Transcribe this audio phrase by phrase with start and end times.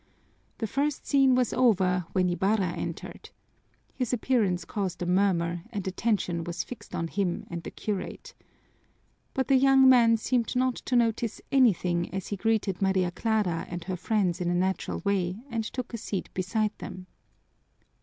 [0.57, 3.29] The first scene was over when Ibarra entered.
[3.93, 8.33] His appearance caused a murmur, and attention was fixed on him and the curate.
[9.35, 13.83] But the young man seemed not to notice anything as he greeted Maria Clara and
[13.83, 17.05] her friends in a natural way and took a seat beside them.